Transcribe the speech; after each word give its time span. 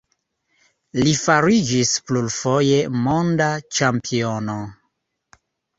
Li 0.99 1.13
fariĝis 1.23 1.93
plurfoje 2.09 2.81
monda 3.05 3.53
ĉampiono. 3.77 4.59